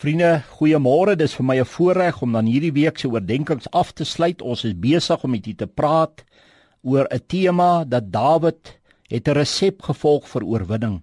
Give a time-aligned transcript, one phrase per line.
[0.00, 1.12] Vriende, goeiemôre.
[1.12, 4.40] Dis vir my 'n voorreg om dan hierdie week se oordeenkings af te sluit.
[4.42, 6.24] Ons is besig om met u te praat
[6.82, 11.02] oor 'n tema dat Dawid het 'n resep gevolg vir oorwinning.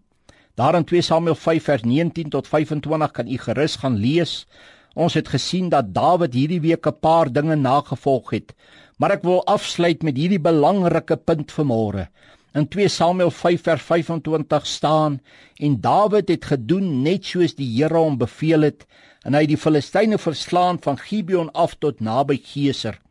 [0.56, 4.48] Daar in 2 Samuel 5 vers 19 tot 25 kan u gerus gaan lees.
[4.96, 8.56] Ons het gesien dat Dawid hierdie week 'n paar dinge nagevolg het.
[8.98, 12.08] Maar ek wil afsluit met hierdie belangrike punt vanmôre.
[12.54, 15.20] In 2 Samuel 5 vers 25 staan
[15.56, 18.86] en Dawid het gedoen net soos die Here hom beveel het
[19.26, 23.02] en hy het die Filistyne verslaan van Gibeon af tot naby Geser.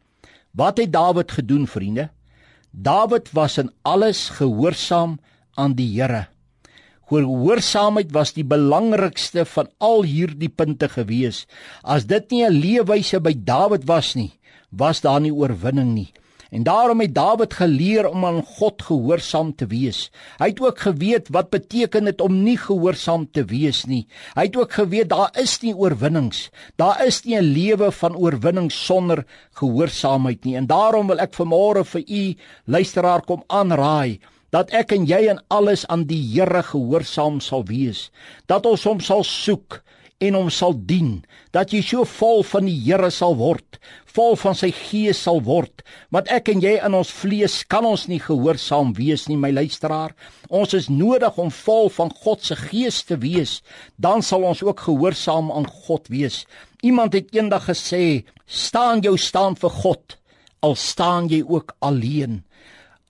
[0.57, 2.09] Wat het Dawid gedoen vriende?
[2.71, 5.19] Dawid was in alles gehoorsaam
[5.55, 6.27] aan die Here.
[7.07, 11.45] Gehoorsaamheid was die belangrikste van al hierdie punte gewees.
[11.83, 14.33] As dit nie 'n leefwyse by Dawid was nie,
[14.71, 16.13] was daar nie oorwinning nie.
[16.57, 20.07] En daarom het Dawid geleer om aan God gehoorsaam te wees.
[20.41, 24.07] Hy het ook geweet wat beteken dit om nie gehoorsaam te wees nie.
[24.39, 26.47] Hy het ook geweet daar is nie oorwinnings.
[26.81, 29.27] Daar is nie 'n lewe van oorwinning sonder
[29.61, 30.57] gehoorsaamheid nie.
[30.57, 35.41] En daarom wil ek vanmôre vir u luisteraar kom aanraai dat ek en jy in
[35.49, 38.11] alles aan die Here gehoorsaam sal wees.
[38.47, 39.83] Dat ons hom sal soek
[40.21, 41.21] en hom sal dien,
[41.53, 43.79] dat jy so vol van die Here sal word,
[44.17, 45.83] vol van sy gees sal word,
[46.15, 50.15] want ek en jy in ons vlees kan ons nie gehoorsaam wees nie, my luisteraar.
[50.49, 53.61] Ons is nodig om vol van God se gees te wees,
[54.01, 56.45] dan sal ons ook gehoorsaam aan God wees.
[56.83, 60.19] Iemand het eendag gesê, staan jou staan vir God,
[60.65, 62.43] al staan jy ook alleen.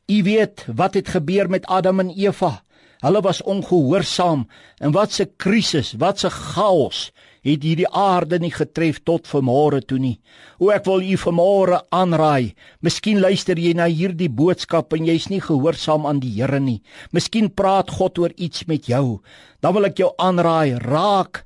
[0.07, 2.66] U weet wat het gebeur met Adam en Eva?
[3.07, 4.49] Hulle was ongehoorsaam
[4.83, 7.13] en wat 'n krisis, wat 'n chaos
[7.47, 10.19] het hierdie aarde nie getref tot vanmôre toe nie.
[10.59, 12.55] O ek wil u vanmôre aanraai.
[12.81, 16.83] Miskien luister jy na hierdie boodskap en jy's nie gehoorsaam aan die Here nie.
[17.13, 19.21] Miskien praat God oor iets met jou.
[19.61, 21.45] Dan wil ek jou aanraai, raak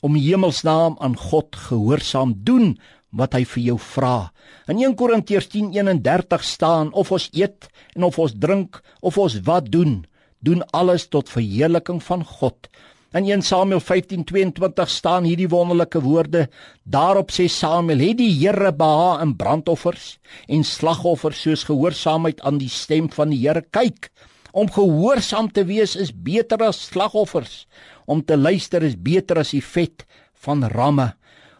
[0.00, 2.78] om hemelsnaam aan God gehoorsaam doen
[3.12, 4.32] wat hy vir jou vra.
[4.68, 9.70] In 1 Korintiërs 10:31 staan of ons eet en of ons drink of ons wat
[9.70, 10.06] doen,
[10.44, 12.68] doen alles tot verheerliking van God.
[13.14, 16.48] In 1 Samuel 15:22 staan hierdie wonderlike woorde:
[16.82, 20.18] Daarop sê Samuel: "Het die Here beha in brandoffers
[20.48, 23.62] en slagoffers soos gehoorsaamheid aan die stem van die Here?
[23.70, 24.10] Kyk,
[24.52, 27.66] om gehoorsaam te wees is beter as slagoffers.
[28.06, 30.04] Om te luister is beter as die vet
[30.34, 31.14] van ramme."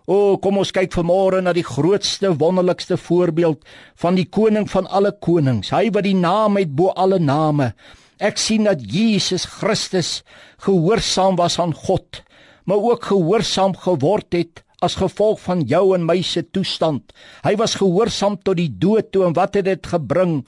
[0.07, 3.63] O, kom ons kyk vanmôre na die grootste wonderlikste voorbeeld
[3.97, 7.73] van die koning van alle konings, hy wat die naam het bo alle name.
[8.23, 10.23] Ek sien dat Jesus Christus
[10.63, 12.23] gehoorsaam was aan God,
[12.65, 17.13] maar ook gehoorsaam geword het as gevolg van jou en my se toestand.
[17.43, 20.45] Hy was gehoorsaam tot die dood toe en wat het dit gebring?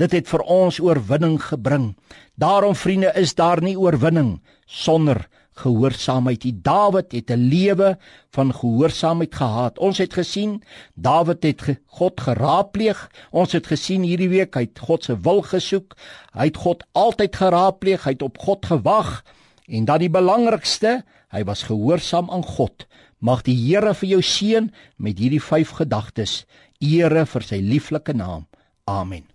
[0.00, 1.92] Dit het vir ons oorwinning gebring.
[2.40, 6.40] Daarom vriende is daar nie oorwinning sonder gehoorsaamheid.
[6.42, 7.98] Die Dawid het 'n lewe
[8.30, 9.78] van gehoorsaamheid gehad.
[9.78, 10.62] Ons het gesien
[10.94, 13.10] Dawid het God geraadpleeg.
[13.30, 15.96] Ons het gesien hierdie week hy het God se wil gesoek.
[16.32, 18.04] Hy het God altyd geraadpleeg.
[18.04, 19.24] Hy het op God gewag.
[19.66, 22.86] En dan die belangrikste, hy was gehoorsaam aan God.
[23.18, 26.44] Mag die Here vir jou seën met hierdie vyf gedagtes.
[26.80, 28.46] Ere vir sy lieflike naam.
[28.84, 29.31] Amen.